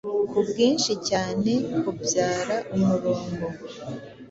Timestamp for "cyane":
1.09-1.51